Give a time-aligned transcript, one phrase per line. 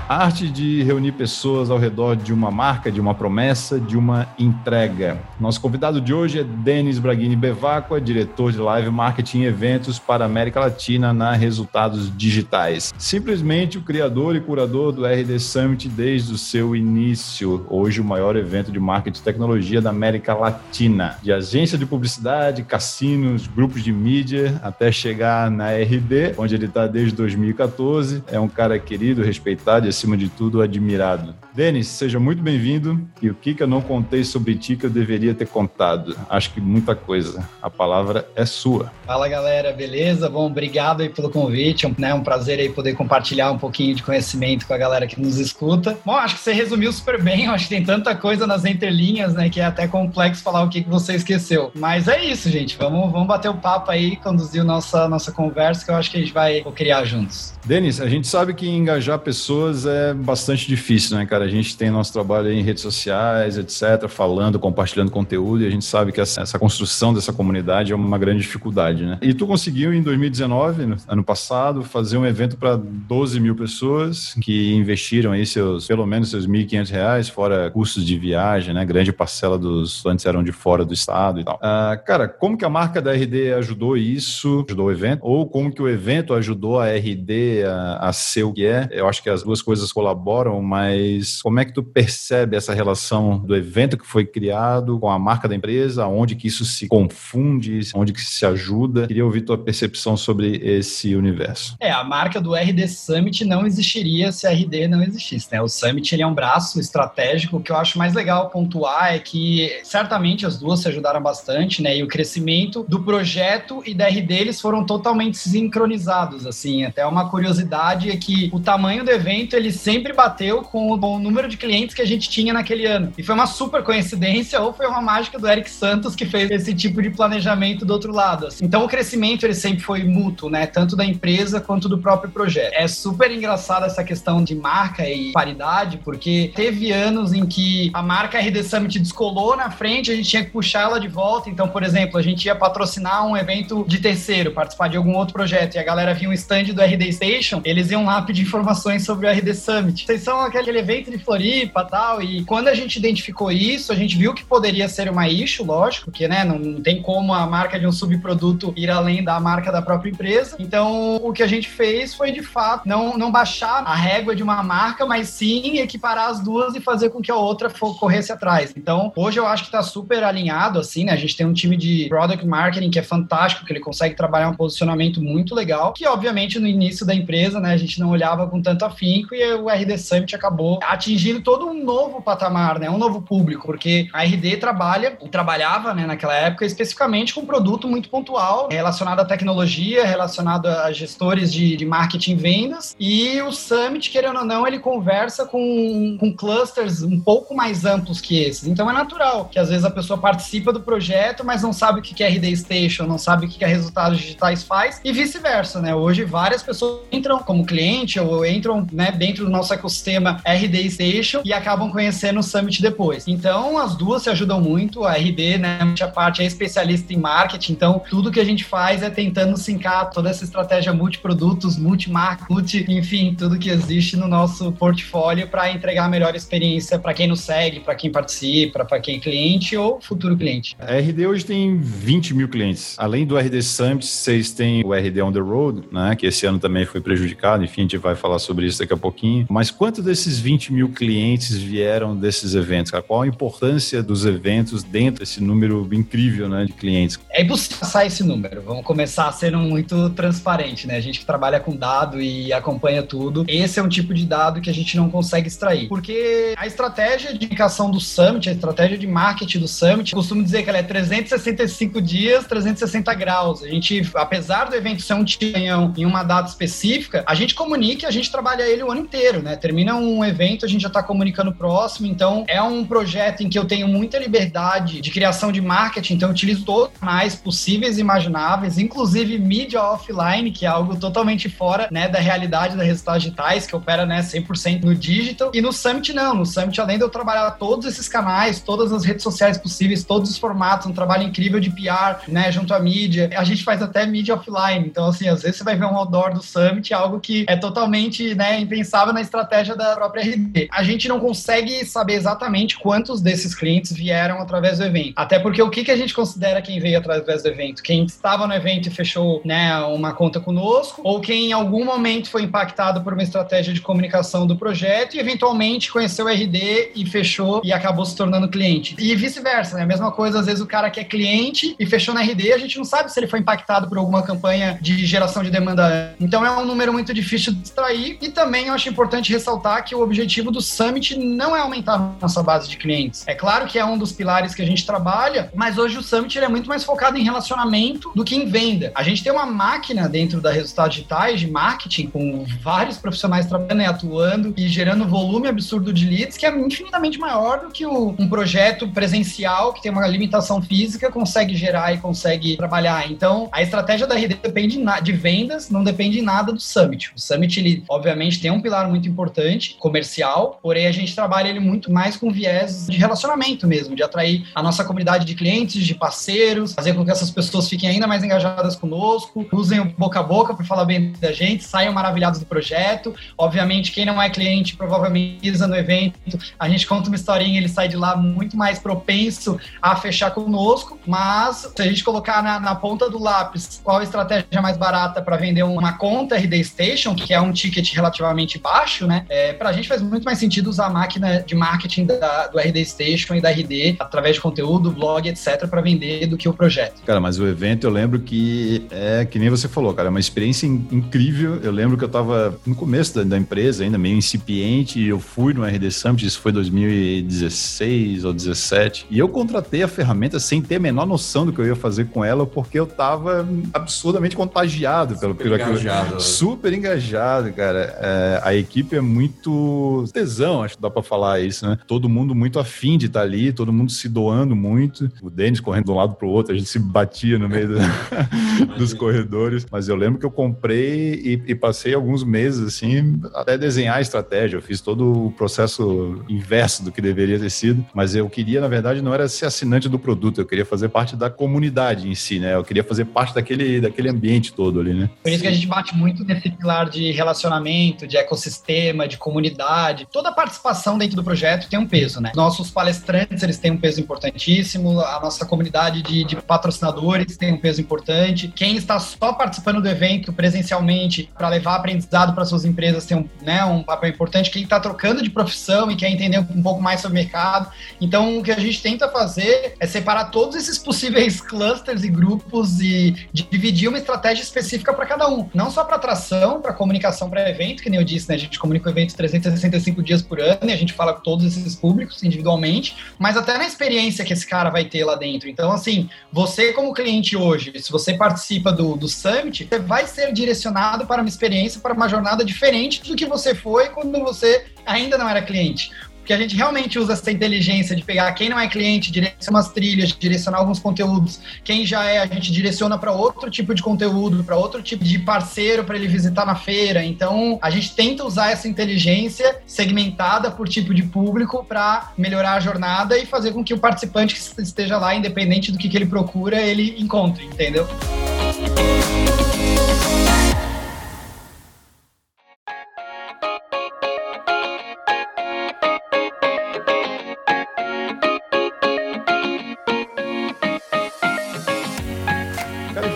[0.08, 4.28] A arte de reunir pessoas ao redor de uma marca, de uma promessa, de uma
[4.38, 5.18] entrega.
[5.40, 10.24] Nosso convidado de hoje é Denis Braghini Bevacqua, diretor de live marketing e eventos para
[10.24, 12.94] a América Latina na Resultados Digitais.
[12.96, 17.66] Simplesmente o criador e curador do RD Summit desde o seu início.
[17.68, 21.18] Hoje o maior evento de marketing e tecnologia da América Latina.
[21.20, 26.86] De agência de publicidade, cassinos, grupos de mídia, até chegar na RD, onde ele está
[26.86, 28.22] desde 2014.
[28.30, 31.34] É um cara querido, respeitado acima de tudo, admirado.
[31.56, 33.00] Denis, seja muito bem-vindo.
[33.22, 36.14] E o que, que eu não contei sobre ti que eu deveria ter contado?
[36.28, 37.48] Acho que muita coisa.
[37.62, 38.92] A palavra é sua.
[39.06, 40.28] Fala, galera, beleza?
[40.28, 41.86] Bom, obrigado aí pelo convite.
[41.86, 45.06] É um, né, um prazer aí poder compartilhar um pouquinho de conhecimento com a galera
[45.06, 45.96] que nos escuta.
[46.04, 47.46] Bom, acho que você resumiu super bem.
[47.46, 50.68] Eu acho que tem tanta coisa nas entrelinhas, né, que é até complexo falar o
[50.68, 51.72] que, que você esqueceu.
[51.74, 52.76] Mas é isso, gente.
[52.76, 56.20] Vamos, vamos bater o papo aí, conduzir nossa, nossa conversa, que eu acho que a
[56.20, 57.54] gente vai criar juntos.
[57.64, 61.45] Denis, a gente sabe que engajar pessoas é bastante difícil, né, cara?
[61.46, 65.84] A gente tem nosso trabalho em redes sociais, etc., falando, compartilhando conteúdo, e a gente
[65.84, 69.18] sabe que essa, essa construção dessa comunidade é uma grande dificuldade, né?
[69.22, 74.74] E tu conseguiu, em 2019, ano passado, fazer um evento para 12 mil pessoas que
[74.74, 78.84] investiram aí seus, pelo menos seus 1.500 reais, fora custos de viagem, né?
[78.84, 81.58] Grande parcela dos estudantes eram de fora do estado e tal.
[81.62, 85.20] Ah, cara, como que a marca da RD ajudou isso, ajudou o evento?
[85.22, 88.88] Ou como que o evento ajudou a RD a, a ser o que é.
[88.90, 93.38] Eu acho que as duas coisas colaboram, mas como é que tu percebe essa relação
[93.38, 97.80] do evento que foi criado com a marca da empresa, onde que isso se confunde,
[97.94, 99.06] onde que se ajuda?
[99.06, 101.76] Queria ouvir tua percepção sobre esse universo.
[101.80, 105.60] É, a marca do RD Summit não existiria se a RD não existisse, né?
[105.60, 107.56] O Summit ele é um braço estratégico.
[107.56, 111.82] O que eu acho mais legal pontuar é que certamente as duas se ajudaram bastante,
[111.82, 111.96] né?
[111.96, 116.84] E o crescimento do projeto e da RD eles foram totalmente sincronizados, assim.
[116.84, 120.96] Até uma curiosidade curiosidade é que o tamanho do evento ele sempre bateu com o
[121.26, 123.12] número de clientes que a gente tinha naquele ano.
[123.16, 126.74] E foi uma super coincidência ou foi uma mágica do Eric Santos que fez esse
[126.74, 128.46] tipo de planejamento do outro lado.
[128.46, 128.64] Assim.
[128.64, 130.66] Então o crescimento ele sempre foi mútuo, né?
[130.66, 132.72] Tanto da empresa quanto do próprio projeto.
[132.74, 138.02] É super engraçado essa questão de marca e paridade, porque teve anos em que a
[138.02, 141.50] marca RD Summit descolou na frente, a gente tinha que puxar ela de volta.
[141.50, 145.34] Então, por exemplo, a gente ia patrocinar um evento de terceiro, participar de algum outro
[145.34, 149.04] projeto, e a galera vinha um stand do RD Station eles iam lá pedir informações
[149.04, 150.06] sobre o RD Summit.
[150.06, 154.16] Vocês são aquele evento de Floripa tal, e quando a gente identificou isso, a gente
[154.16, 157.86] viu que poderia ser uma issue, lógico, porque né, não, tem como a marca de
[157.86, 160.56] um subproduto ir além da marca da própria empresa.
[160.58, 164.42] Então, o que a gente fez foi, de fato, não, não baixar a régua de
[164.42, 168.72] uma marca, mas sim equiparar as duas e fazer com que a outra corresse atrás.
[168.76, 171.12] Então, hoje eu acho que está super alinhado, assim, né?
[171.12, 174.48] A gente tem um time de product marketing que é fantástico, que ele consegue trabalhar
[174.48, 177.72] um posicionamento muito legal, que obviamente no início da empresa, né?
[177.72, 181.84] A gente não olhava com tanto afinco e o RD Summit acabou atingindo todo um
[181.84, 182.90] novo patamar, né?
[182.90, 187.86] Um novo público, porque a RD trabalha, trabalhava, né, naquela época, especificamente com um produto
[187.86, 193.52] muito pontual, relacionado à tecnologia, relacionado a gestores de, de marketing e vendas, e o
[193.52, 198.66] Summit, querendo ou não, ele conversa com, com clusters um pouco mais amplos que esses.
[198.66, 202.02] Então é natural que às vezes a pessoa participa do projeto, mas não sabe o
[202.02, 205.94] que é RD Station, não sabe o que é resultados digitais faz, e vice-versa, né?
[205.94, 211.42] Hoje várias pessoas entram como cliente ou entram né, dentro do nosso ecossistema RD Station
[211.44, 213.26] e acabam conhecendo o Summit depois.
[213.26, 215.04] Então, as duas se ajudam muito.
[215.04, 219.02] A RD, né, a parte é especialista em marketing, então tudo que a gente faz
[219.02, 224.72] é tentando sincar toda essa estratégia multiprodutos, multimarca, multi, enfim, tudo que existe no nosso
[224.72, 229.16] portfólio para entregar a melhor experiência para quem nos segue, para quem participa, para quem
[229.16, 230.76] é cliente ou futuro cliente.
[230.78, 232.94] A RD hoje tem 20 mil clientes.
[232.98, 236.58] Além do RD Summit, vocês têm o RD On The Road, né, que esse ano
[236.58, 239.46] também foi prejudicado, enfim, a gente vai falar sobre isso daqui a pouquinho.
[239.48, 242.90] Mas quanto desses 20 mil clientes vieram desses eventos?
[242.90, 243.02] Cara?
[243.02, 247.18] Qual a importância dos eventos dentro desse número incrível né, de clientes?
[247.30, 248.60] É impossível passar esse número.
[248.60, 250.96] Vamos começar sendo muito transparente, né?
[250.96, 254.60] A gente que trabalha com dado e acompanha tudo, esse é um tipo de dado
[254.60, 255.88] que a gente não consegue extrair.
[255.88, 260.62] Porque a estratégia de indicação do Summit, a estratégia de marketing do Summit, costumo dizer
[260.62, 263.62] que ela é 365 dias, 360 graus.
[263.62, 268.04] A gente, apesar do evento ser um tinhão em uma data específica, a gente comunica
[268.04, 269.56] e a gente trabalha ele o ano inteiro, né?
[269.56, 272.06] Termina um evento, a gente já está comunicando próximo.
[272.06, 276.28] Então, é um projeto em que eu tenho muita liberdade de criação de marketing, então
[276.28, 281.48] eu utilizo todos os mais possíveis e imagináveis, inclusive mídia offline, que é algo totalmente
[281.48, 285.50] fora né, da realidade da resultados digitais, que opera né, 100% no digital.
[285.52, 286.34] E no Summit, não.
[286.34, 290.30] No Summit, além de eu trabalhar todos esses canais, todas as redes sociais possíveis, todos
[290.30, 293.30] os formatos, um trabalho incrível de PR, né, junto à mídia.
[293.36, 294.86] A gente faz até mídia offline.
[294.86, 298.34] Então, assim, às vezes você vai ver um outdoor do Summit, algo que é totalmente
[298.34, 300.55] né, impensável na estratégia da própria RD.
[300.70, 305.12] A gente não consegue saber exatamente quantos desses clientes vieram através do evento.
[305.16, 307.82] Até porque o que, que a gente considera quem veio através do evento?
[307.82, 312.30] Quem estava no evento e fechou né, uma conta conosco, ou quem em algum momento
[312.30, 317.06] foi impactado por uma estratégia de comunicação do projeto e eventualmente conheceu o RD e
[317.06, 318.96] fechou e acabou se tornando cliente.
[318.98, 319.82] E vice-versa, né?
[319.82, 322.58] A mesma coisa, às vezes o cara que é cliente e fechou na RD, a
[322.58, 326.14] gente não sabe se ele foi impactado por alguma campanha de geração de demanda.
[326.20, 329.94] Então é um número muito difícil de extrair e também eu acho importante ressaltar que
[329.94, 333.24] o objetivo do Summit não é aumentar nossa base de clientes.
[333.26, 336.38] É claro que é um dos pilares que a gente trabalha, mas hoje o Summit
[336.38, 338.92] é muito mais focado em relacionamento do que em venda.
[338.94, 343.82] A gente tem uma máquina dentro da Resultados Digitais de marketing com vários profissionais trabalhando
[343.82, 348.14] e atuando e gerando volume absurdo de leads que é infinitamente maior do que o,
[348.18, 353.10] um projeto presencial que tem uma limitação física consegue gerar e consegue trabalhar.
[353.10, 357.12] Então, a estratégia da RD depende de vendas, não depende nada do Summit.
[357.14, 361.60] O Summit, ele obviamente tem um pilar muito importante, comercial, porém a gente trabalha ele
[361.60, 365.94] muito mais com viés de relacionamento mesmo, de atrair a nossa comunidade de clientes, de
[365.94, 370.22] parceiros, fazer com que essas pessoas fiquem ainda mais engajadas conosco, usem o boca a
[370.22, 373.14] boca para falar bem da gente, saiam maravilhados do projeto.
[373.36, 376.18] Obviamente, quem não é cliente provavelmente pisa no evento,
[376.58, 380.98] a gente conta uma historinha, ele sai de lá muito mais propenso a fechar conosco,
[381.06, 385.22] mas se a gente colocar na, na ponta do lápis qual a estratégia mais barata
[385.22, 389.24] para vender uma conta RD Station, que é um ticket relativamente baixo, né?
[389.28, 392.58] É, para a gente faz muito mais sentido usar a máquina de marketing da, do
[392.58, 396.52] RD Station e da RD através de conteúdo, blog, etc, para vender do que o
[396.52, 397.02] projeto.
[397.04, 400.20] Cara, mas o evento eu lembro que é que nem você falou, cara, é uma
[400.20, 401.56] experiência incrível.
[401.62, 405.20] Eu lembro que eu estava no começo da, da, empresa, ainda meio incipiente, e eu
[405.20, 410.60] fui no RD Summit, isso foi 2016 ou 17, e eu contratei a ferramenta sem
[410.62, 414.36] ter a menor noção do que eu ia fazer com ela, porque eu estava absurdamente
[414.36, 416.20] contagiado pelo, pelo engajado.
[416.20, 417.96] Super engajado, cara.
[418.00, 421.78] É, a equipe é muito tesão, acho que dá para falar isso, né?
[421.86, 425.10] Todo mundo muito afim de estar tá ali, todo mundo se doando muito.
[425.22, 427.78] O Denis correndo de um lado pro outro, a gente se batia no meio do,
[428.78, 429.66] dos corredores.
[429.70, 434.00] Mas eu lembro que eu comprei e, e, passei alguns meses, assim, até desenhar a
[434.00, 434.56] estratégia.
[434.56, 437.84] Eu fiz todo o processo inverso do que deveria ter sido.
[437.94, 441.16] Mas eu queria, na verdade, não era ser assinante do produto, eu queria fazer parte
[441.16, 442.54] da comunidade em si, né?
[442.54, 445.10] Eu queria fazer parte daquele, daquele ambiente todo ali, né?
[445.22, 449.95] Por isso que a gente bate muito nesse pilar de relacionamento, de ecossistema, de comunidade.
[450.04, 452.32] Toda a participação dentro do projeto tem um peso, né?
[452.34, 457.58] Nossos palestrantes, eles têm um peso importantíssimo, a nossa comunidade de, de patrocinadores tem um
[457.58, 458.48] peso importante.
[458.54, 463.28] Quem está só participando do evento presencialmente para levar aprendizado para suas empresas tem um,
[463.42, 464.50] né, um papel importante.
[464.50, 467.70] Quem está trocando de profissão e quer entender um pouco mais sobre o mercado.
[468.00, 472.80] Então, o que a gente tenta fazer é separar todos esses possíveis clusters e grupos
[472.80, 475.48] e dividir uma estratégia específica para cada um.
[475.54, 478.34] Não só para atração, para comunicação para evento, que nem eu disse, né?
[478.34, 481.44] A gente comunica o evento 365 dias por ano e a gente fala com todos
[481.44, 485.48] esses públicos individualmente, mas até na experiência que esse cara vai ter lá dentro.
[485.48, 490.32] Então, assim, você como cliente hoje, se você participa do, do Summit, você vai ser
[490.32, 495.18] direcionado para uma experiência, para uma jornada diferente do que você foi quando você ainda
[495.18, 495.90] não era cliente
[496.26, 499.68] que a gente realmente usa essa inteligência de pegar quem não é cliente, direcionar umas
[499.70, 501.40] trilhas, direcionar alguns conteúdos.
[501.62, 505.20] Quem já é, a gente direciona para outro tipo de conteúdo, para outro tipo de
[505.20, 507.04] parceiro para ele visitar na feira.
[507.04, 512.60] Então, a gente tenta usar essa inteligência segmentada por tipo de público para melhorar a
[512.60, 516.06] jornada e fazer com que o participante que esteja lá, independente do que, que ele
[516.06, 517.86] procura, ele encontre, entendeu?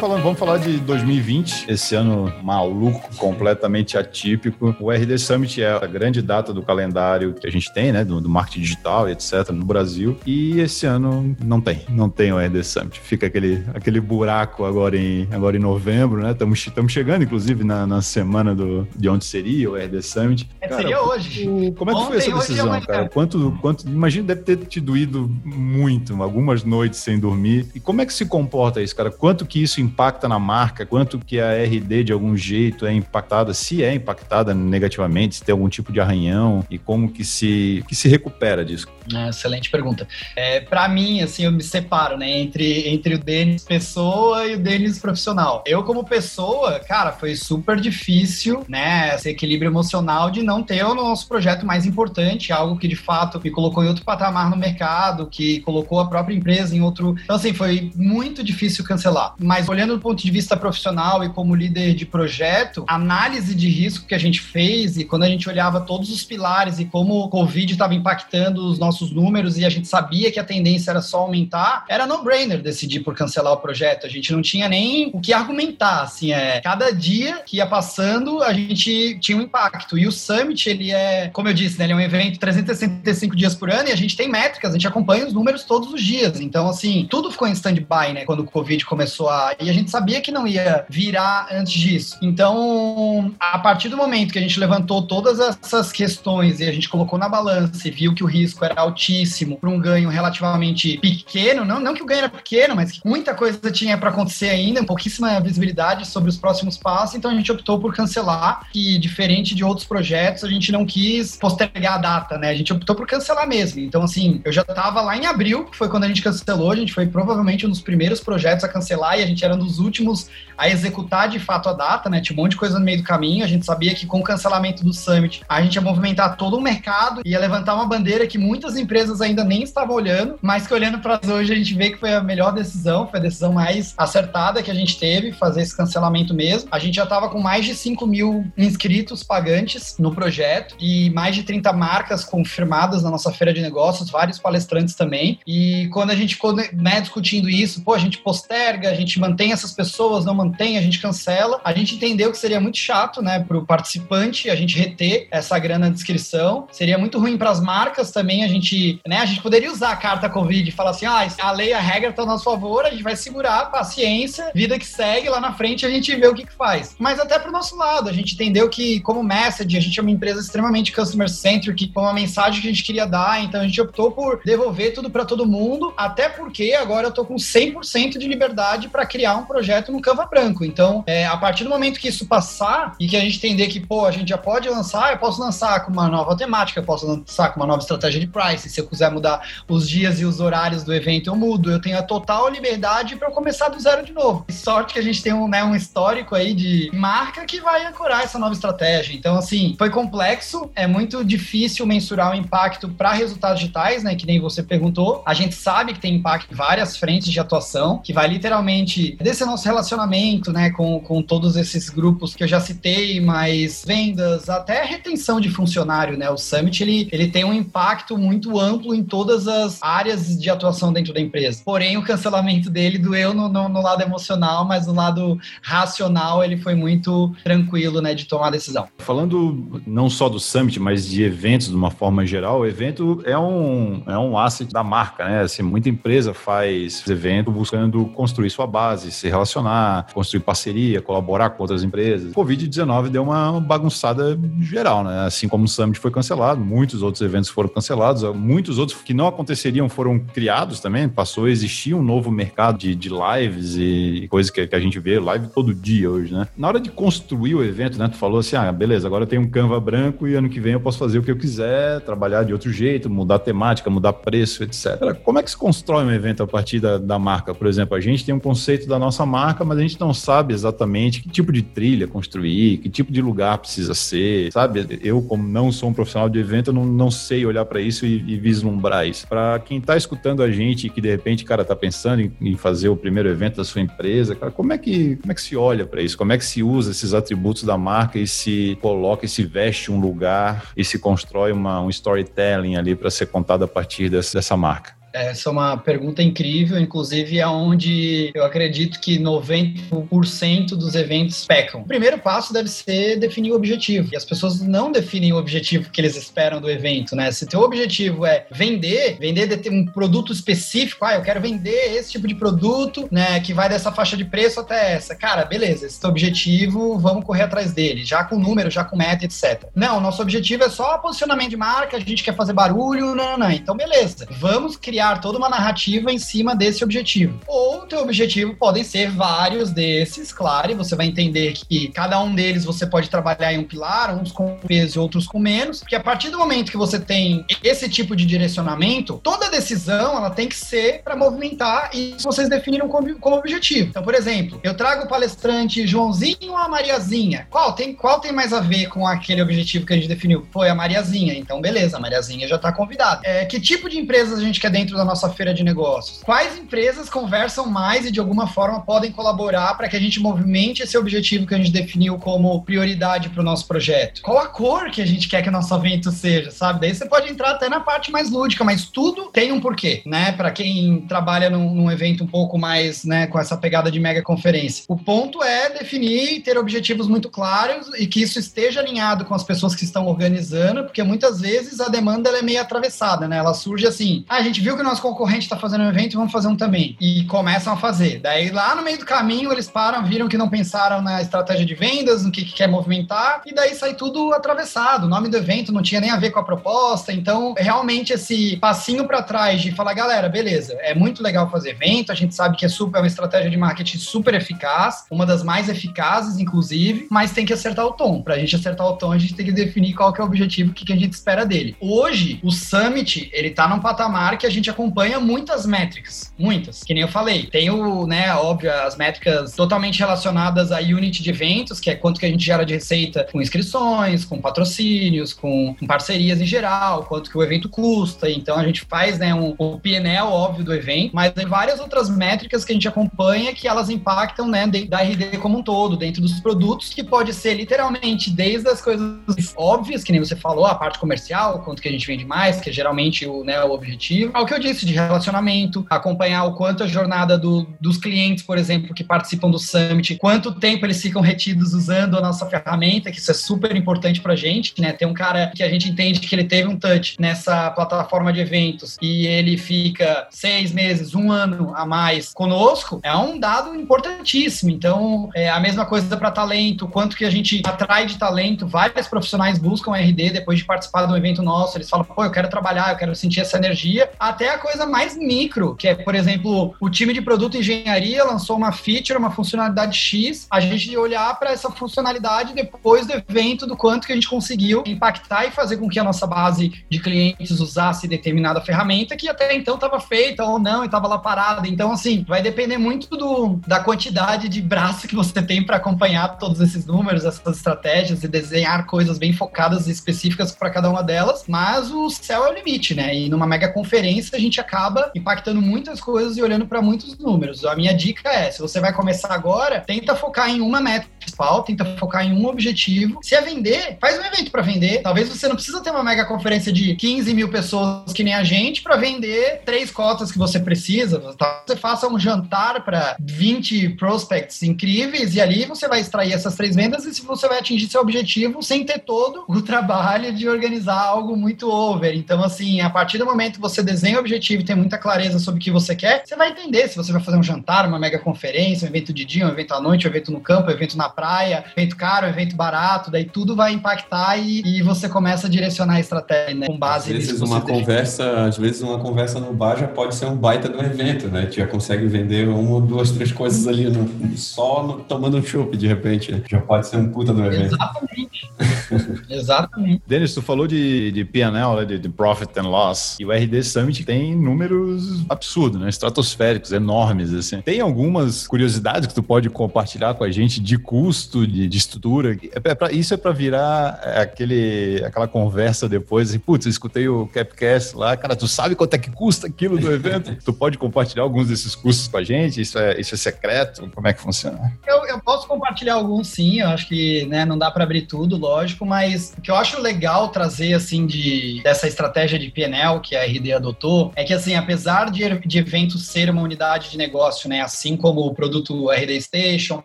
[0.01, 4.75] Falando, vamos falar de 2020, esse ano maluco, completamente atípico.
[4.81, 8.19] O RD Summit é a grande data do calendário que a gente tem, né, do,
[8.19, 10.17] do marketing digital e etc no Brasil.
[10.25, 12.99] E esse ano não tem, não tem o RD Summit.
[12.99, 16.31] Fica aquele, aquele buraco agora em, agora em novembro, né?
[16.31, 20.49] Estamos chegando, inclusive, na, na semana do, de onde seria o RD Summit.
[20.63, 21.47] É, cara, seria hoje.
[21.47, 23.09] O, como é que Ontem, foi essa decisão, cara?
[23.11, 27.67] Quanto, quanto, imagina, deve ter te doído muito, algumas noites sem dormir.
[27.75, 29.11] E como é que se comporta isso, cara?
[29.11, 30.87] Quanto que isso impacta na marca?
[30.87, 33.53] Quanto que a RD, de algum jeito, é impactada?
[33.53, 37.95] Se é impactada negativamente, se tem algum tipo de arranhão e como que se, que
[37.95, 38.87] se recupera disso?
[39.15, 40.07] É, excelente pergunta.
[40.37, 44.59] É, para mim, assim, eu me separo, né, entre, entre o Denis pessoa e o
[44.59, 45.65] Denis profissional.
[45.67, 50.95] Eu, como pessoa, cara, foi super difícil, né, esse equilíbrio emocional de não ter o
[50.95, 55.27] nosso projeto mais importante, algo que de fato me colocou em outro patamar no mercado,
[55.27, 57.17] que colocou a própria empresa em outro.
[57.25, 59.35] Então, assim, foi muito difícil cancelar.
[59.39, 63.69] Mas olhando do ponto de vista profissional e como líder de projeto, a análise de
[63.69, 67.21] risco que a gente fez e quando a gente olhava todos os pilares e como
[67.21, 71.01] o Covid estava impactando os nossos números e a gente sabia que a tendência era
[71.01, 74.07] só aumentar, era no-brainer decidir por cancelar o projeto.
[74.07, 78.43] A gente não tinha nem o que argumentar, assim, é, cada dia que ia passando,
[78.43, 79.97] a gente tinha um impacto.
[79.99, 83.55] E o Summit, ele é, como eu disse, né, ele é um evento 365 dias
[83.55, 86.41] por ano e a gente tem métricas, a gente acompanha os números todos os dias.
[86.41, 89.55] Então, assim, tudo ficou em stand-by, né, quando o Covid começou a...
[89.61, 92.19] E a gente sabia que não ia virar antes disso.
[92.21, 96.89] Então, a partir do momento que a gente levantou todas essas questões e a gente
[96.89, 101.65] colocou na balança e viu que o risco era altíssimo para um ganho relativamente pequeno,
[101.65, 104.83] não, não que o ganho era pequeno, mas que muita coisa tinha para acontecer ainda,
[104.85, 109.65] pouquíssima visibilidade sobre os próximos passos, então a gente optou por cancelar, e diferente de
[109.65, 112.51] outros projetos, a gente não quis postergar a data, né?
[112.51, 113.81] A gente optou por cancelar mesmo.
[113.81, 116.77] Então, assim, eu já estava lá em abril, que foi quando a gente cancelou, a
[116.77, 120.29] gente foi provavelmente um dos primeiros projetos a cancelar e a gente era dos últimos
[120.61, 122.21] a executar de fato a data, né?
[122.21, 124.23] Tinha um monte de coisa no meio do caminho, a gente sabia que com o
[124.23, 128.37] cancelamento do Summit, a gente ia movimentar todo o mercado, ia levantar uma bandeira que
[128.37, 131.99] muitas empresas ainda nem estavam olhando, mas que olhando para hoje a gente vê que
[131.99, 135.75] foi a melhor decisão, foi a decisão mais acertada que a gente teve, fazer esse
[135.75, 136.69] cancelamento mesmo.
[136.71, 141.35] A gente já estava com mais de 5 mil inscritos pagantes no projeto e mais
[141.35, 145.39] de 30 marcas confirmadas na nossa feira de negócios, vários palestrantes também.
[145.47, 149.50] E quando a gente ficou né, discutindo isso, pô, a gente posterga, a gente mantém
[149.53, 151.61] essas pessoas, não mantém, a gente cancela.
[151.65, 155.59] A gente entendeu que seria muito chato, né, para o participante a gente reter essa
[155.59, 156.67] grana de inscrição.
[156.73, 159.97] Seria muito ruim para as marcas também a gente, né, a gente poderia usar a
[159.97, 162.91] carta Covid e falar assim, ah, a lei, a regra está a nosso favor, a
[162.91, 166.47] gente vai segurar, paciência, vida que segue, lá na frente a gente vê o que,
[166.47, 166.97] que faz.
[166.99, 170.11] Mas até pro nosso lado, a gente entendeu que, como message, a gente é uma
[170.11, 174.11] empresa extremamente customer-centric, com uma mensagem que a gente queria dar, então a gente optou
[174.13, 178.89] por devolver tudo para todo mundo, até porque agora eu tô com 100% de liberdade
[178.89, 180.65] para criar um projeto no Canva Branco.
[180.65, 183.81] Então, é, a partir do momento que isso passar e que a gente entender que,
[183.81, 187.07] pô, a gente já pode lançar, eu posso lançar com uma nova temática, eu posso
[187.07, 190.41] lançar com uma nova estratégia de price, se eu quiser mudar os dias e os
[190.41, 191.71] horários do evento, eu mudo.
[191.71, 194.45] Eu tenho a total liberdade para começar do zero de novo.
[194.49, 197.87] E sorte que a gente tem um, né, um histórico aí de marca que vai
[197.87, 199.15] ancorar essa nova estratégia.
[199.15, 204.15] Então, assim, foi complexo, é muito difícil mensurar o impacto para resultados digitais, né?
[204.15, 205.23] Que nem você perguntou.
[205.25, 209.45] A gente sabe que tem impacto em várias frentes de atuação, que vai literalmente desse
[209.45, 214.85] nosso relacionamento, né, com, com todos esses grupos que eu já citei, mas vendas, até
[214.85, 216.31] retenção de funcionário, né?
[216.31, 220.93] O Summit ele, ele tem um impacto muito amplo em todas as áreas de atuação
[220.93, 221.63] dentro da empresa.
[221.65, 226.57] Porém, o cancelamento dele doeu no, no, no lado emocional, mas no lado racional ele
[226.57, 228.89] foi muito tranquilo, né, de tomar a decisão.
[228.99, 233.39] Falando não só do Summit, mas de eventos de uma forma geral, o evento é
[233.39, 235.41] um, é um asset da marca, né?
[235.43, 241.63] Assim, muita empresa faz evento buscando construir sua base, se relacionar, construir parceria, colaborar com
[241.63, 242.33] outras empresas.
[242.33, 245.27] O Covid-19 deu uma bagunçada geral, né?
[245.27, 249.27] Assim como o Summit foi cancelado, muitos outros eventos foram cancelados, muitos outros que não
[249.27, 254.51] aconteceriam foram criados também, passou a existir um novo mercado de, de lives e coisas
[254.51, 256.47] que, que, a gente vê live todo dia hoje, né?
[256.57, 258.09] Na hora de construir o evento, né?
[258.09, 260.81] Tu falou assim, ah, beleza, agora tem um Canva branco e ano que vem eu
[260.81, 265.15] posso fazer o que eu quiser, trabalhar de outro jeito, mudar temática, mudar preço, etc.
[265.23, 267.55] Como é que se constrói um evento a partir da, da marca?
[267.55, 270.55] Por exemplo, a gente tem um conceito da nossa marca, mas a gente não sabe
[270.55, 275.01] exatamente que tipo de trilha construir, que tipo de lugar precisa ser, sabe?
[275.03, 278.17] Eu, como não sou um profissional de evento, não, não sei olhar para isso e,
[278.27, 279.27] e vislumbrar isso.
[279.27, 282.57] Para quem está escutando a gente e que de repente, cara, tá pensando em, em,
[282.57, 285.57] fazer o primeiro evento da sua empresa, cara, como é que, como é que se
[285.57, 286.17] olha para isso?
[286.17, 289.91] Como é que se usa esses atributos da marca e se coloca e se veste
[289.91, 294.39] um lugar e se constrói uma, um storytelling ali para ser contado a partir dessa,
[294.39, 295.00] dessa marca?
[295.13, 301.83] Essa é uma pergunta incrível, inclusive é onde eu acredito que 90% dos eventos pecam.
[301.83, 304.11] O primeiro passo deve ser definir o objetivo.
[304.13, 307.31] E as pessoas não definem o objetivo que eles esperam do evento, né?
[307.33, 312.27] Se teu objetivo é vender, vender um produto específico, ah, eu quero vender esse tipo
[312.27, 315.15] de produto, né, que vai dessa faixa de preço até essa.
[315.15, 319.25] Cara, beleza, esse é objetivo, vamos correr atrás dele, já com número, já com meta,
[319.25, 319.65] etc.
[319.75, 323.39] Não, nosso objetivo é só posicionamento de marca, a gente quer fazer barulho, não, não,
[323.39, 323.51] não.
[323.51, 324.27] Então, beleza.
[324.31, 327.41] Vamos criar toda uma narrativa em cima desse objetivo.
[327.47, 332.35] Ou teu objetivo podem ser vários desses, claro, e você vai entender que cada um
[332.35, 335.97] deles você pode trabalhar em um pilar, uns com peso e outros com menos, porque
[335.97, 340.49] a partir do momento que você tem esse tipo de direcionamento, toda decisão ela tem
[340.49, 343.89] que ser para movimentar e vocês definiram como, como objetivo.
[343.91, 347.47] Então, por exemplo, eu trago o palestrante Joãozinho ou a Mariazinha?
[347.51, 350.47] Qual tem, qual tem mais a ver com aquele objetivo que a gente definiu?
[350.53, 351.35] Foi a Mariazinha.
[351.35, 353.21] Então, beleza, a Mariazinha já está convidada.
[353.25, 356.23] É, que tipo de empresas a gente quer dentro da nossa feira de negócios?
[356.23, 360.83] Quais empresas conversam mais e de alguma forma podem colaborar para que a gente movimente
[360.83, 364.23] esse objetivo que a gente definiu como prioridade para o nosso projeto?
[364.23, 366.81] Qual a cor que a gente quer que o nosso evento seja, sabe?
[366.81, 370.33] Daí você pode entrar até na parte mais lúdica, mas tudo tem um porquê, né?
[370.33, 374.23] Para quem trabalha num, num, evento um pouco mais, né, com essa pegada de mega
[374.23, 374.85] conferência.
[374.89, 379.35] O ponto é definir e ter objetivos muito claros e que isso esteja alinhado com
[379.35, 383.39] as pessoas que estão organizando, porque muitas vezes a demanda é meio atravessada, né?
[383.39, 386.17] Ela surge assim: ah, a gente viu que o nosso concorrente está fazendo um evento,
[386.17, 386.97] vamos fazer um também.
[386.99, 388.19] E começam a fazer.
[388.21, 391.75] Daí lá no meio do caminho eles param, viram que não pensaram na estratégia de
[391.75, 395.05] vendas, no que, que quer movimentar, e daí sai tudo atravessado.
[395.05, 398.57] O nome do evento não tinha nem a ver com a proposta, então realmente esse
[398.57, 402.57] passinho para trás de falar, galera, beleza, é muito legal fazer evento, a gente sabe
[402.57, 407.07] que é super é uma estratégia de marketing super eficaz, uma das mais eficazes, inclusive,
[407.11, 408.23] mas tem que acertar o tom.
[408.23, 410.27] Para a gente acertar o tom, a gente tem que definir qual que é o
[410.27, 411.77] objetivo, o que, que a gente espera dele.
[411.81, 416.83] Hoje, o Summit, ele tá num patamar que a gente acompanha muitas métricas, muitas.
[416.83, 421.31] Que nem eu falei, tem o, né, óbvio, as métricas totalmente relacionadas a unit de
[421.31, 425.75] eventos, que é quanto que a gente gera de receita com inscrições, com patrocínios, com,
[425.79, 428.31] com parcerias em geral, quanto que o evento custa.
[428.31, 432.09] Então a gente faz, né, um, um PNL óbvio do evento, mas tem várias outras
[432.09, 436.23] métricas que a gente acompanha que elas impactam, né, da RD como um todo, dentro
[436.23, 439.19] dos produtos, que pode ser literalmente desde as coisas
[439.57, 442.71] óbvias, que nem você falou, a parte comercial, quanto que a gente vende mais, que
[442.71, 446.85] é geralmente o, né, o objetivo, ao que eu disse de relacionamento, acompanhar o quanto
[446.85, 451.23] a jornada do, dos clientes, por exemplo, que participam do Summit, quanto tempo eles ficam
[451.23, 454.93] retidos usando a nossa ferramenta, que isso é super importante pra gente, né?
[454.93, 458.41] Tem um cara que a gente entende que ele teve um touch nessa plataforma de
[458.41, 464.71] eventos e ele fica seis meses, um ano a mais conosco, é um dado importantíssimo.
[464.71, 469.07] Então, é a mesma coisa para talento, quanto que a gente atrai de talento, vários
[469.07, 472.49] profissionais buscam RD depois de participar de um evento nosso, eles falam, pô, eu quero
[472.49, 476.75] trabalhar, eu quero sentir essa energia, até a coisa mais micro, que é, por exemplo,
[476.81, 481.39] o time de produto e engenharia lançou uma feature, uma funcionalidade X, a gente olhar
[481.39, 485.77] para essa funcionalidade depois do evento, do quanto que a gente conseguiu impactar e fazer
[485.77, 490.45] com que a nossa base de clientes usasse determinada ferramenta que até então estava feita
[490.45, 491.67] ou não e estava lá parada.
[491.69, 496.39] Então, assim, vai depender muito do, da quantidade de braço que você tem para acompanhar
[496.39, 501.03] todos esses números, essas estratégias e desenhar coisas bem focadas e específicas para cada uma
[501.03, 501.45] delas.
[501.47, 503.15] Mas o céu é o limite, né?
[503.15, 507.65] E numa mega conferência a gente acaba impactando muitas coisas e olhando para muitos números.
[507.65, 511.63] A minha dica é: se você vai começar agora, tenta focar em uma meta principal,
[511.63, 513.21] tenta focar em um objetivo.
[513.23, 515.03] Se é vender, faz um evento para vender.
[515.03, 518.45] Talvez você não precisa ter uma mega conferência de 15 mil pessoas que nem a
[518.45, 521.19] gente para vender três cotas que você precisa.
[521.19, 526.75] Você faça um jantar para 20 prospects incríveis e ali você vai extrair essas três
[526.75, 531.01] vendas e se você vai atingir seu objetivo sem ter todo o trabalho de organizar
[531.01, 532.15] algo muito over.
[532.15, 535.61] Então, assim, a partir do momento que você desenha objetivo e tem muita clareza sobre
[535.61, 538.19] o que você quer, você vai entender se você vai fazer um jantar, uma mega
[538.19, 540.97] conferência, um evento de dia, um evento à noite, um evento no campo, um evento
[540.97, 545.51] na praia, evento caro, evento barato, daí tudo vai impactar e, e você começa a
[545.51, 546.67] direcionar a estratégia, né?
[546.67, 550.27] Com base às vezes uma conversa, às vezes uma conversa no bar já pode ser
[550.27, 551.47] um baita do evento, né?
[551.47, 555.77] Tu já consegue vender uma, duas, três coisas ali no, só no, tomando um chopp
[555.77, 556.43] de repente.
[556.49, 557.75] Já pode ser um puta do evento.
[557.75, 558.51] Exatamente.
[559.31, 560.03] Exatamente.
[560.07, 561.85] Denis, tu falou de, de PNL, né?
[561.85, 565.89] de, de Profit and Loss, e o RD Summit tem números absurdos, né?
[565.89, 567.61] Estratosféricos, enormes, assim.
[567.61, 572.37] Tem algumas curiosidades que tu pode compartilhar com a gente de custo de, de estrutura.
[572.53, 577.29] É pra, isso é para virar aquele, aquela conversa depois, assim, putz, eu escutei o
[577.29, 580.37] Capcast lá, cara, tu sabe quanto é que custa aquilo do evento?
[580.45, 582.61] tu pode compartilhar alguns desses custos com a gente?
[582.61, 583.89] Isso é, isso é secreto?
[583.95, 584.77] Como é que funciona?
[584.89, 588.37] Eu, eu posso compartilhar alguns sim, eu acho que né, não dá para abrir tudo,
[588.37, 593.15] lógico, mas o que eu acho legal trazer assim de, dessa estratégia de PNL que
[593.15, 597.49] a RD adotou é que assim, apesar de, de eventos ser uma unidade de negócio,
[597.49, 599.83] né, assim como o produto RD Station,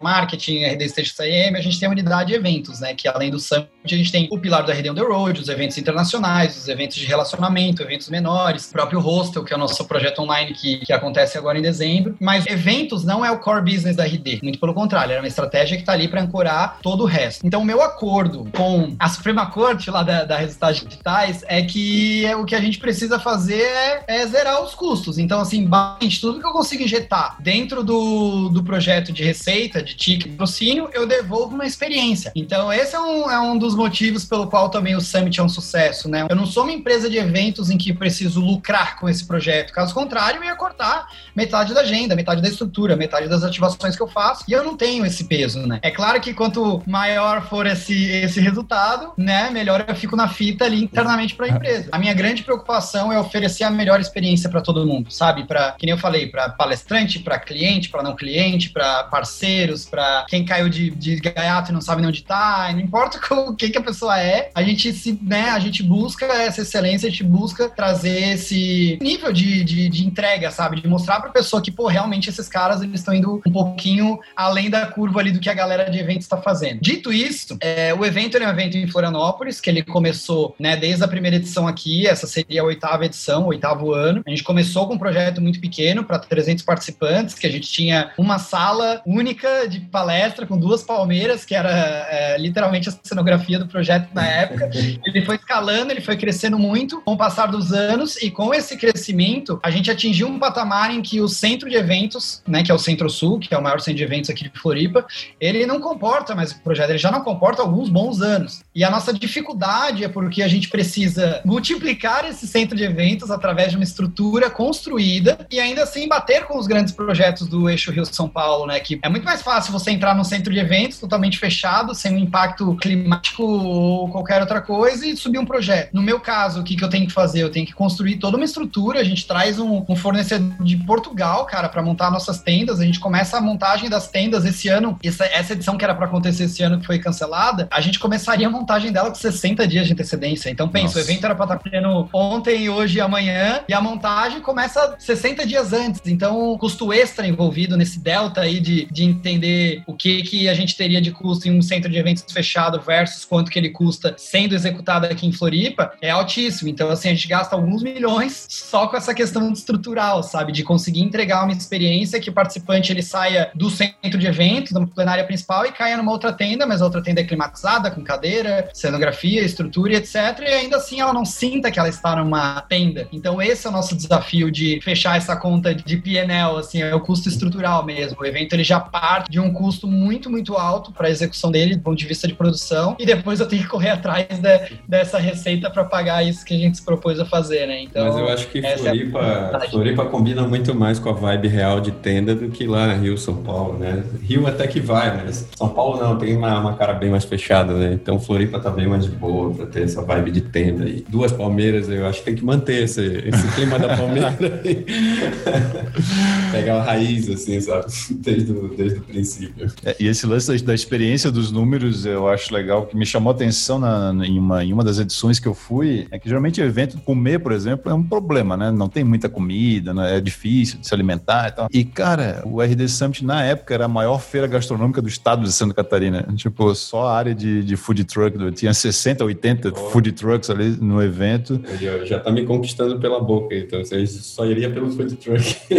[0.01, 3.39] marketing, RD Station CM, a gente tem a unidade de eventos, né, que além do
[3.39, 6.67] Summit a gente tem o pilar do RD on the Road, os eventos internacionais, os
[6.67, 10.78] eventos de relacionamento, eventos menores, o próprio Hostel, que é o nosso projeto online que,
[10.78, 14.60] que acontece agora em dezembro, mas eventos não é o core business da RD, muito
[14.60, 17.45] pelo contrário, é uma estratégia que está ali para ancorar todo o resto.
[17.45, 22.26] Então, o meu acordo com a Suprema Corte lá da, da Resultados Digitais é que
[22.26, 25.17] é, o que a gente precisa fazer é, é zerar os custos.
[25.17, 29.95] Então, assim, basicamente, tudo que eu consigo injetar dentro do, do projeto de receita, de
[29.95, 32.32] ticket, patrocínio, eu devolvo uma experiência.
[32.36, 35.49] Então, esse é um, é um dos motivos pelo qual também o Summit é um
[35.49, 36.25] sucesso, né?
[36.29, 39.73] Eu não sou uma empresa de eventos em que preciso lucrar com esse projeto.
[39.73, 44.01] Caso contrário, eu ia cortar metade da agenda, metade da estrutura, metade das ativações que
[44.01, 45.79] eu faço, e eu não tenho esse peso, né?
[45.81, 50.65] É claro que quanto maior for esse, esse resultado, né, melhor eu fico na fita
[50.65, 51.89] ali internamente para a empresa.
[51.91, 55.45] A minha grande preocupação é oferecer a melhor experiência para todo mundo, sabe?
[55.45, 60.25] Para, que nem eu falei, para palestrante, para cliente, para não cliente, para parceiros, para
[60.27, 63.78] quem caiu de, de gaiato e não sabe onde tá, não importa o que, que
[63.78, 67.69] a pessoa é, a gente se, né, a gente busca essa excelência, a gente busca
[67.69, 70.82] trazer esse nível de, de, de entrega, sabe?
[70.82, 74.19] De mostrar para a pessoa que, pô, realmente esses caras eles estão indo um pouquinho
[74.36, 76.80] além da curva ali do que a galera de eventos está fazendo.
[76.82, 81.04] Dito isso, é, o evento é um evento em Florianópolis, que ele começou, né, desde
[81.04, 84.21] a primeira edição aqui, essa seria a oitava edição, oitavo ano.
[84.25, 88.12] A gente começou com um projeto muito pequeno, para 300 participantes, que a gente tinha
[88.17, 91.69] uma sala única de palestra com duas palmeiras, que era
[92.10, 94.69] é, literalmente a cenografia do projeto na época.
[94.73, 98.77] Ele foi escalando, ele foi crescendo muito com o passar dos anos, e com esse
[98.77, 102.73] crescimento, a gente atingiu um patamar em que o centro de eventos, né, que é
[102.73, 105.05] o Centro Sul, que é o maior centro de eventos aqui de Floripa,
[105.39, 108.63] ele não comporta mais o projeto, ele já não comporta alguns bons anos.
[108.73, 113.71] E a nossa dificuldade é porque a gente precisa multiplicar esse centro de eventos através
[113.71, 118.27] de uma estrutura construída e ainda assim bater com os grandes projetos do eixo Rio-São
[118.27, 118.79] Paulo, né?
[118.79, 122.17] Que é muito mais fácil você entrar num centro de eventos totalmente fechado, sem um
[122.17, 125.89] impacto climático ou qualquer outra coisa e subir um projeto.
[125.93, 127.41] No meu caso, o que, que eu tenho que fazer?
[127.41, 131.45] Eu tenho que construir toda uma estrutura, a gente traz um, um fornecedor de Portugal,
[131.45, 135.25] cara, para montar nossas tendas, a gente começa a montagem das tendas esse ano, essa,
[135.25, 138.49] essa edição que era para acontecer esse ano que foi cancelada, a gente começaria a
[138.49, 140.49] montagem dela com 60 dias de antecedência.
[140.49, 140.99] Então pensa, Nossa.
[140.99, 145.45] o evento era para estar tendo ontem, hoje e amanhã, e a montagem começa 60
[145.45, 146.01] dias antes.
[146.05, 150.75] Então, custo extra envolvido nesse delta aí de, de entender o que, que a gente
[150.75, 154.55] teria de custo em um centro de eventos fechado versus quanto que ele custa sendo
[154.55, 156.69] executado aqui em Floripa, é altíssimo.
[156.69, 160.51] Então, assim, a gente gasta alguns milhões só com essa questão estrutural, sabe?
[160.51, 164.85] De conseguir entregar uma experiência que o participante ele saia do centro de eventos, da
[164.85, 168.69] plenária principal, e caia numa outra tenda, mas a outra tenda é climatizada, com cadeira,
[168.73, 170.15] cenografia, estrutura e etc.
[170.41, 173.07] E ainda assim ela não sinta que ela está numa tenda.
[173.11, 176.99] Então esse é o nosso desafio de fechar essa conta de PNL, assim, é o
[176.99, 178.17] custo estrutural mesmo.
[178.19, 181.75] O evento ele já parte de um custo muito, muito alto para a execução dele,
[181.75, 185.17] do ponto de vista de produção, e depois eu tenho que correr atrás de, dessa
[185.17, 187.84] receita para pagar isso que a gente se propôs a fazer, né?
[187.84, 191.80] Então, mas eu acho que Floripa, é Floripa combina muito mais com a vibe real
[191.80, 194.04] de tenda do que lá na Rio, São Paulo, né?
[194.23, 197.73] Rio até que vai, mas São Paulo não, tem uma, uma cara bem mais fechada,
[197.73, 197.93] né?
[197.93, 201.06] Então Floripa tá bem mais de boa para ter essa vibe de tenda aí.
[201.08, 204.86] Duas palmeiras, eu acho que tem que manter esse, esse clima da palmeira aí.
[206.51, 207.86] Pegar a raiz, assim, sabe?
[208.12, 209.67] Desde o, desde o princípio.
[209.84, 213.31] É, e esse lance da, da, experiência dos números, eu acho legal, que me chamou
[213.31, 216.61] a atenção na, em, uma, em uma das edições que eu fui, é que geralmente
[216.61, 218.71] o evento comer, por exemplo, é um problema, né?
[218.71, 220.17] Não tem muita comida, né?
[220.17, 221.67] é difícil de se alimentar e tal.
[221.71, 225.51] E, cara, o RD Summit na época era a maior feira gastronômica do estado de
[225.51, 226.25] Santa Catarina.
[226.35, 229.75] Tipo, só a área de, de food truck, tinha 60, 80 oh.
[229.89, 231.59] food trucks ali no evento.
[231.67, 235.55] Ele já tá me conquistando pela boca, então você só iria pelo food truck.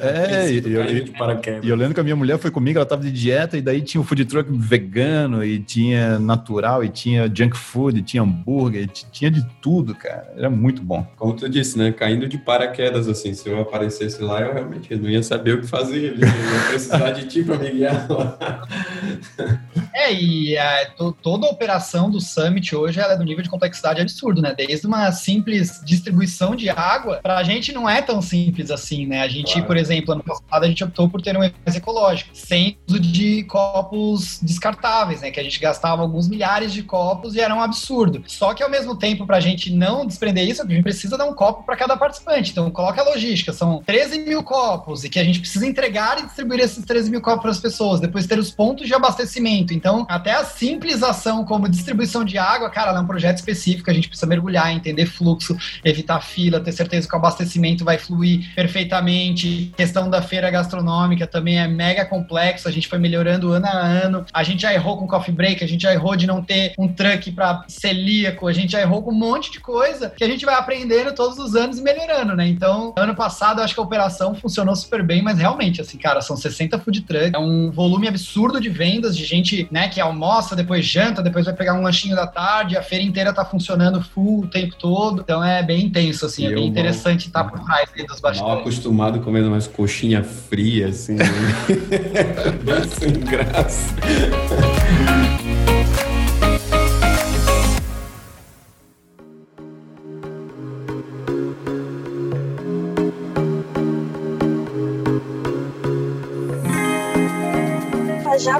[0.00, 1.04] É, e eu, eu,
[1.62, 4.00] eu lembro que a minha mulher foi comigo, ela tava de dieta, e daí tinha
[4.00, 6.51] o food truck vegano, e tinha natural,
[6.84, 10.32] e tinha junk food, tinha hambúrguer, tinha de tudo, cara.
[10.36, 11.06] Era muito bom.
[11.16, 11.92] Como tu disse, né?
[11.92, 15.66] Caindo de paraquedas, assim, se eu aparecesse lá, eu realmente não ia saber o que
[15.66, 18.38] fazer, eu ia precisar de ti pra me guiar lá.
[20.12, 20.90] E é,
[21.22, 24.54] toda a operação do Summit hoje é do nível de complexidade absurdo, né?
[24.56, 29.22] Desde uma simples distribuição de água, pra gente não é tão simples assim, né?
[29.22, 29.66] A gente, claro.
[29.66, 33.44] por exemplo, ano passado a gente optou por ter um evento ecológico, sem uso de
[33.44, 35.30] copos descartáveis, né?
[35.30, 38.22] Que a gente gastava alguns milhares de copos e era um absurdo.
[38.26, 41.34] Só que ao mesmo tempo, pra gente não desprender isso, a gente precisa dar um
[41.34, 42.50] copo para cada participante.
[42.50, 46.26] Então, coloca a logística, são 13 mil copos e que a gente precisa entregar e
[46.26, 49.72] distribuir esses 13 mil copos para as pessoas, depois ter os pontos de abastecimento.
[49.72, 53.94] Então, até a simples ação como distribuição de água, cara, é um projeto específico, a
[53.94, 59.72] gente precisa mergulhar, entender fluxo, evitar fila, ter certeza que o abastecimento vai fluir perfeitamente.
[59.76, 64.24] Questão da feira gastronômica também é mega complexo, a gente foi melhorando ano a ano.
[64.32, 66.88] A gente já errou com coffee break, a gente já errou de não ter um
[66.88, 70.44] truck para celíaco, a gente já errou com um monte de coisa que a gente
[70.44, 72.46] vai aprendendo todos os anos e melhorando, né?
[72.46, 76.36] Então, ano passado acho que a operação funcionou super bem, mas realmente, assim, cara, são
[76.36, 80.84] 60 food trucks, é um volume absurdo de vendas de gente, né, que almoça, depois
[80.84, 84.46] janta, depois vai pegar um lanchinho da tarde, a feira inteira tá funcionando full o
[84.46, 85.22] tempo todo.
[85.22, 88.40] Então é bem intenso, assim, é bem interessante estar tá por trás dos bastidores.
[88.40, 91.24] Mal acostumado comendo umas coxinha fria, assim, né?
[92.98, 93.94] sem graça.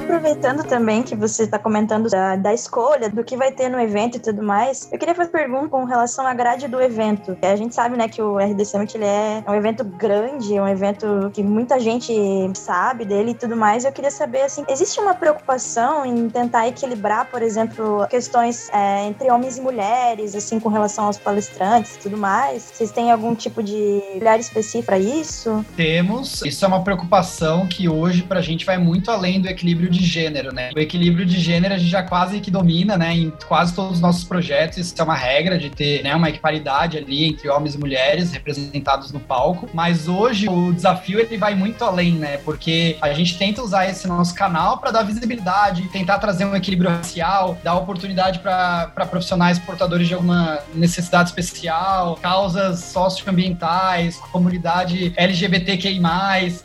[0.03, 4.17] Aproveitando também que você está comentando da, da, escolha, do que vai ter no evento
[4.17, 7.37] e tudo mais, eu queria fazer pergunta com relação à grade do evento.
[7.41, 11.31] A gente sabe, né, que o RD Summit ele é um evento grande, um evento
[11.33, 12.13] que muita gente
[12.53, 13.85] sabe dele e tudo mais.
[13.85, 19.31] Eu queria saber, assim, existe uma preocupação em tentar equilibrar, por exemplo, questões é, entre
[19.31, 22.71] homens e mulheres, assim, com relação aos palestrantes e tudo mais?
[22.73, 25.65] Vocês têm algum tipo de olhar específico para isso?
[25.77, 26.41] Temos.
[26.43, 30.05] Isso é uma preocupação que hoje, para a gente, vai muito além do equilíbrio de
[30.05, 30.71] gênero, né?
[30.75, 33.13] O equilíbrio de gênero a gente já quase que domina, né?
[33.13, 36.97] Em quase todos os nossos projetos, isso é uma regra de ter né, uma equiparidade
[36.97, 39.69] ali entre homens e mulheres representados no palco.
[39.73, 42.37] Mas hoje o desafio ele vai muito além, né?
[42.37, 46.89] Porque a gente tenta usar esse nosso canal para dar visibilidade, tentar trazer um equilíbrio
[46.89, 55.99] racial, dar oportunidade para profissionais portadores de alguma necessidade especial, causas socioambientais, comunidade LGBTQI+,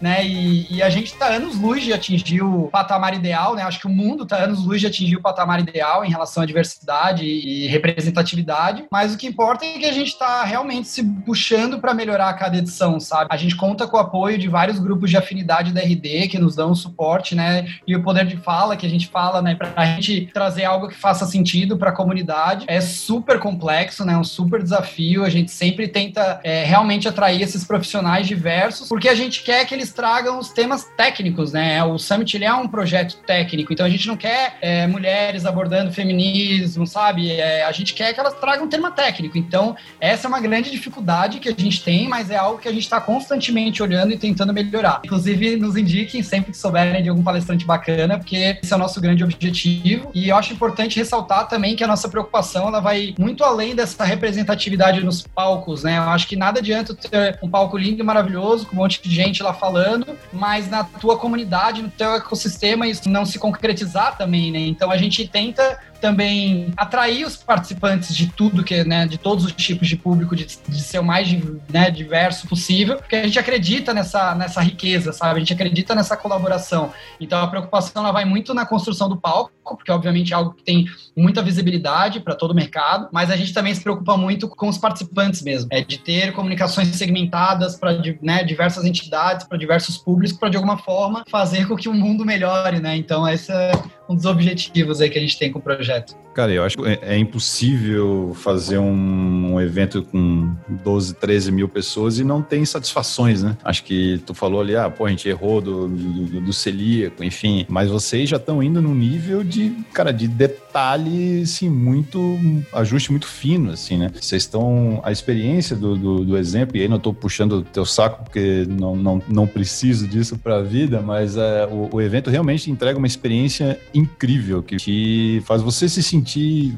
[0.00, 0.26] né?
[0.26, 3.62] E, e a gente está anos luz de atingir o patamar ideal, né?
[3.62, 6.46] Acho que o mundo está anos luz de atingir o patamar ideal em relação à
[6.46, 11.78] diversidade e representatividade, mas o que importa é que a gente está realmente se puxando
[11.78, 13.28] para melhorar a cada edição, sabe?
[13.30, 16.54] A gente conta com o apoio de vários grupos de afinidade da RD que nos
[16.54, 17.66] dão suporte, né?
[17.86, 19.54] E o poder de fala que a gente fala, né?
[19.54, 22.64] Para a gente trazer algo que faça sentido para a comunidade.
[22.68, 24.16] É super complexo, né?
[24.16, 25.24] Um super desafio.
[25.24, 29.74] A gente sempre tenta é, realmente atrair esses profissionais diversos, porque a gente quer que
[29.74, 31.82] eles tragam os temas técnicos, né?
[31.84, 33.72] O Summit ele é um projeto projeto técnico.
[33.72, 37.32] Então a gente não quer é, mulheres abordando feminismo, sabe?
[37.32, 39.38] É, a gente quer que elas tragam um tema técnico.
[39.38, 42.72] Então essa é uma grande dificuldade que a gente tem, mas é algo que a
[42.72, 45.00] gente está constantemente olhando e tentando melhorar.
[45.04, 49.00] Inclusive, nos indiquem sempre que souberem de algum palestrante bacana, porque esse é o nosso
[49.00, 50.10] grande objetivo.
[50.14, 54.04] E eu acho importante ressaltar também que a nossa preocupação ela vai muito além dessa
[54.04, 55.98] representatividade nos palcos, né?
[55.98, 59.14] Eu acho que nada adianta ter um palco lindo e maravilhoso, com um monte de
[59.14, 64.60] gente lá falando, mas na tua comunidade, no teu ecossistema, não se concretizar também, né?
[64.60, 69.52] Então a gente tenta também atrair os participantes de tudo que, né, de todos os
[69.52, 71.28] tipos de público, de, de ser o mais
[71.68, 75.36] né, diverso possível, porque a gente acredita nessa, nessa riqueza, sabe?
[75.36, 76.92] A gente acredita nessa colaboração.
[77.20, 80.62] Então a preocupação ela vai muito na construção do palco, porque obviamente é algo que
[80.62, 84.68] tem muita visibilidade para todo o mercado, mas a gente também se preocupa muito com
[84.68, 90.36] os participantes mesmo, é de ter comunicações segmentadas para né, diversas entidades, para diversos públicos,
[90.36, 92.96] para de alguma forma fazer com que o mundo melhore, né?
[92.96, 93.72] Então esse é
[94.08, 96.16] um dos objetivos aí que a gente tem com o projeto.
[96.38, 101.68] Cara, eu acho que é, é impossível fazer um, um, evento com 12, 13 mil
[101.68, 103.56] pessoas e não tem satisfações, né?
[103.64, 107.66] Acho que tu falou ali, ah, pô, a gente errou do, do, do celíaco, enfim,
[107.68, 112.38] mas vocês já estão indo num nível de, cara, de detalhe, assim, muito,
[112.72, 114.08] ajuste muito fino, assim, né?
[114.14, 117.84] Vocês estão, a experiência do, do, do, exemplo, e aí não tô puxando o teu
[117.84, 122.30] saco porque não, não, não preciso disso para a vida, mas é, o, o evento
[122.30, 126.27] realmente entrega uma experiência incrível que, que faz você se sentir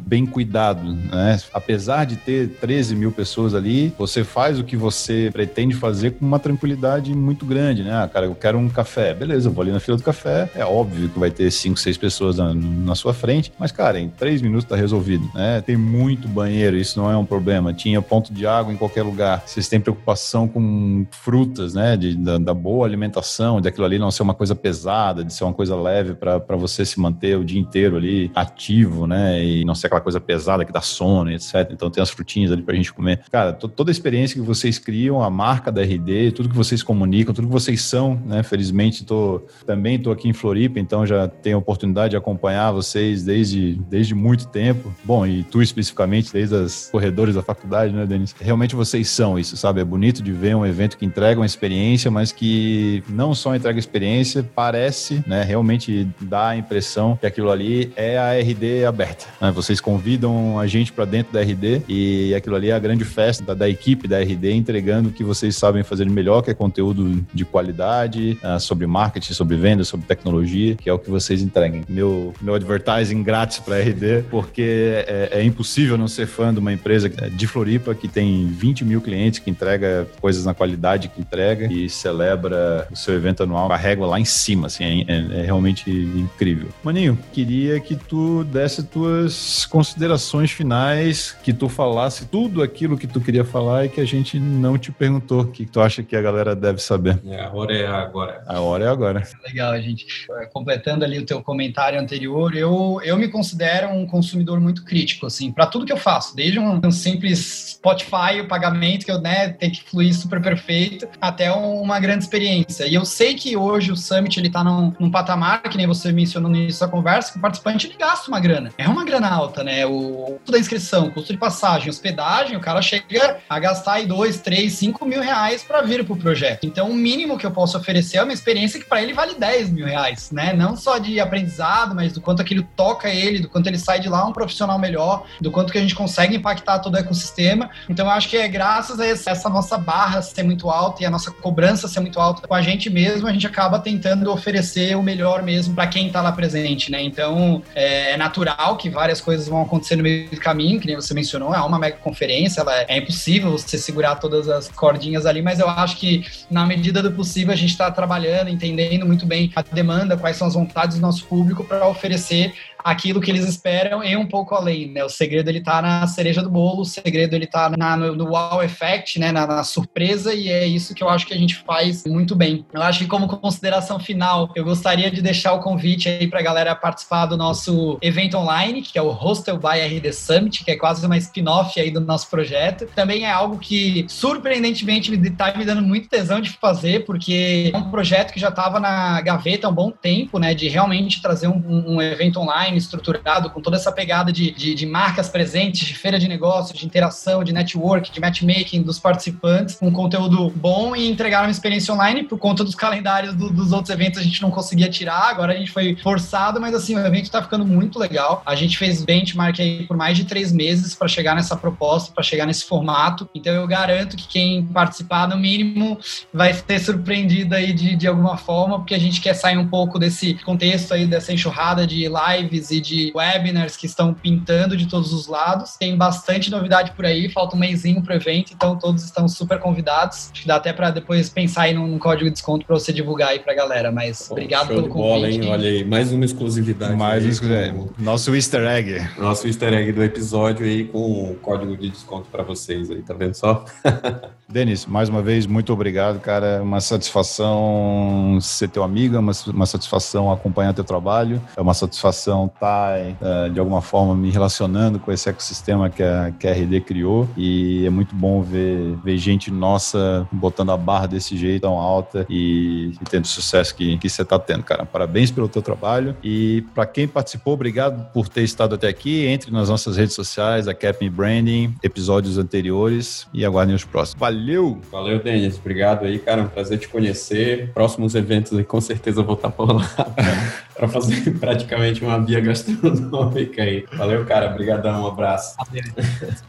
[0.06, 1.38] bem cuidado, né?
[1.52, 6.24] Apesar de ter 13 mil pessoas ali, você faz o que você pretende fazer com
[6.24, 8.02] uma tranquilidade muito grande, né?
[8.02, 9.14] Ah, cara, eu quero um café.
[9.14, 10.50] Beleza, eu vou ali na fila do café.
[10.54, 14.08] É óbvio que vai ter 5, 6 pessoas na, na sua frente, mas, cara, em
[14.08, 15.60] três minutos tá resolvido, né?
[15.60, 17.72] Tem muito banheiro, isso não é um problema.
[17.72, 19.42] Tinha ponto de água em qualquer lugar.
[19.46, 21.96] Vocês têm preocupação com frutas, né?
[21.96, 25.52] De, da, da boa alimentação, daquilo ali não ser uma coisa pesada, de ser uma
[25.52, 29.39] coisa leve para você se manter o dia inteiro ali ativo, né?
[29.42, 31.70] E não ser aquela coisa pesada que dá sono, etc.
[31.70, 33.22] Então tem as frutinhas ali pra gente comer.
[33.30, 37.34] Cara, toda a experiência que vocês criam, a marca da RD, tudo que vocês comunicam,
[37.34, 38.42] tudo que vocês são, né?
[38.42, 43.22] Felizmente tô, também tô aqui em Floripa, então já tenho a oportunidade de acompanhar vocês
[43.24, 44.92] desde, desde muito tempo.
[45.04, 48.34] Bom, e tu especificamente, desde as corredores da faculdade, né, Denis?
[48.40, 49.80] Realmente vocês são isso, sabe?
[49.80, 53.78] É bonito de ver um evento que entrega uma experiência, mas que não só entrega
[53.78, 55.42] experiência, parece, né?
[55.42, 59.19] Realmente dá a impressão que aquilo ali é a RD aberta.
[59.40, 59.50] Né?
[59.50, 63.44] Vocês convidam a gente para dentro da RD e aquilo ali é a grande festa
[63.44, 67.24] da, da, equipe da RD entregando o que vocês sabem fazer melhor, que é conteúdo
[67.32, 71.82] de qualidade, uh, sobre marketing, sobre vendas, sobre tecnologia, que é o que vocês entreguem.
[71.88, 76.58] Meu, meu advertising grátis para a RD, porque é, é, impossível não ser fã de
[76.58, 81.20] uma empresa de Floripa que tem 20 mil clientes, que entrega coisas na qualidade que
[81.20, 85.12] entrega e celebra o seu evento anual com a régua lá em cima, assim, é,
[85.12, 86.68] é, é realmente incrível.
[86.82, 93.20] Maninho, queria que tu desse tuas considerações finais, que tu falasse tudo aquilo que tu
[93.20, 95.40] queria falar e que a gente não te perguntou.
[95.40, 97.20] O que tu acha que a galera deve saber?
[97.26, 98.44] É, a hora é agora.
[98.46, 99.22] A hora é agora.
[99.44, 100.26] Legal, gente.
[100.52, 105.50] Completando ali o teu comentário anterior, eu, eu me considero um consumidor muito crítico, assim,
[105.50, 109.48] para tudo que eu faço, desde um, um simples Spotify, o pagamento que eu, né,
[109.48, 112.86] tem que fluir super perfeito, até uma grande experiência.
[112.86, 116.12] E eu sei que hoje o Summit, ele tá num, num patamar, que nem você
[116.12, 118.70] mencionou no início da conversa, que o participante, ele gasta uma grana.
[118.76, 119.86] É uma grana alta, né?
[119.86, 124.40] O custo da inscrição, custo de passagem, hospedagem, o cara chega a gastar aí dois,
[124.40, 126.66] três, cinco mil reais para vir pro projeto.
[126.66, 129.70] Então, o mínimo que eu posso oferecer é uma experiência que para ele vale 10
[129.70, 130.52] mil reais, né?
[130.52, 134.08] Não só de aprendizado, mas do quanto aquilo toca ele, do quanto ele sai de
[134.08, 137.70] lá um profissional melhor, do quanto que a gente consegue impactar todo o ecossistema.
[137.88, 141.10] Então, eu acho que é graças a essa nossa barra ser muito alta e a
[141.10, 145.02] nossa cobrança ser muito alta com a gente mesmo, a gente acaba tentando oferecer o
[145.02, 147.02] melhor mesmo para quem está lá presente, né?
[147.02, 151.14] Então, é natural que várias coisas vão acontecer no meio do caminho, que nem você
[151.14, 155.60] mencionou, é uma mega conferência, ela é impossível você segurar todas as cordinhas ali, mas
[155.60, 159.62] eu acho que na medida do possível a gente está trabalhando, entendendo muito bem a
[159.62, 162.52] demanda, quais são as vontades do nosso público para oferecer
[162.84, 165.04] aquilo que eles esperam e um pouco além, né?
[165.04, 168.30] O segredo ele tá na cereja do bolo, o segredo ele tá na, no, no
[168.30, 169.32] wow effect, né?
[169.32, 172.64] Na, na, surpresa e é isso que eu acho que a gente faz muito bem.
[172.72, 176.74] Eu acho que como consideração final, eu gostaria de deixar o convite aí pra galera
[176.74, 181.04] participar do nosso evento online, que é o Hostel by RD Summit, que é quase
[181.04, 182.86] uma spin-off aí do nosso projeto.
[182.94, 187.76] Também é algo que surpreendentemente me tá me dando muito tesão de fazer, porque é
[187.76, 190.54] um projeto que já estava na gaveta há um bom tempo, né?
[190.54, 194.74] De realmente trazer um, um evento online online estruturado, com toda essa pegada de, de,
[194.74, 199.78] de, marcas presentes, de feira de negócios, de interação, de network, de matchmaking dos participantes,
[199.80, 203.90] um conteúdo bom e entregar uma experiência online por conta dos calendários do, dos outros
[203.90, 207.24] eventos a gente não conseguia tirar, agora a gente foi forçado, mas assim, o evento
[207.24, 208.42] está ficando muito legal.
[208.44, 212.22] A gente fez benchmark aí por mais de três meses para chegar nessa proposta, para
[212.22, 213.28] chegar nesse formato.
[213.34, 215.98] Então eu garanto que quem participar, no mínimo,
[216.32, 219.98] vai ser surpreendido aí de, de alguma forma, porque a gente quer sair um pouco
[219.98, 225.12] desse contexto aí, dessa enxurrada de lives e de webinars que estão pintando de todos
[225.12, 225.76] os lados.
[225.78, 230.30] Tem bastante novidade por aí, falta um mêsinho pro evento, então todos estão super convidados.
[230.32, 233.30] Acho que dá até para depois pensar aí num código de desconto para você divulgar
[233.30, 233.90] aí pra galera.
[233.90, 235.00] Mas Bom, obrigado pelo convite.
[235.00, 235.48] Bola, hein?
[235.48, 236.94] Olha aí, mais uma exclusividade.
[236.94, 237.90] Mais uma exclusividade.
[237.98, 239.08] Nosso easter egg.
[239.18, 243.14] Nosso easter egg do episódio aí com o código de desconto para vocês aí, tá
[243.14, 243.64] vendo só?
[244.50, 246.60] Denis, mais uma vez, muito obrigado, cara.
[246.60, 252.98] Uma satisfação ser teu amigo, uma, uma satisfação acompanhar teu trabalho, é uma satisfação estar,
[252.98, 256.80] tá, uh, de alguma forma, me relacionando com esse ecossistema que a, que a RD
[256.80, 257.28] criou.
[257.36, 262.26] E é muito bom ver, ver gente nossa botando a barra desse jeito tão alta
[262.28, 264.84] e, e tendo o sucesso que, você está tendo, cara.
[264.84, 266.16] Parabéns pelo teu trabalho.
[266.24, 269.26] E para quem participou, obrigado por ter estado até aqui.
[269.26, 274.18] Entre nas nossas redes sociais, a Cap Branding, episódios anteriores e aguardem os próximos.
[274.18, 274.39] Valeu!
[274.40, 274.80] Valeu!
[274.90, 275.58] Valeu, Denis.
[275.58, 276.42] Obrigado aí, cara.
[276.42, 277.70] Um prazer te conhecer.
[277.74, 279.84] Próximos eventos aí, com certeza, eu vou estar por lá
[280.74, 283.84] para fazer praticamente uma via gastronômica aí.
[283.92, 284.50] Valeu, cara.
[284.50, 285.02] Obrigadão.
[285.02, 285.56] Um abraço.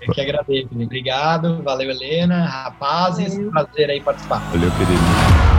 [0.01, 0.69] Eu que agradeço.
[0.73, 1.61] Obrigado.
[1.63, 2.45] Valeu, Helena.
[2.45, 3.35] Rapazes.
[3.35, 3.51] Valeu.
[3.51, 4.39] Prazer aí participar.
[4.51, 5.50] Valeu, querido.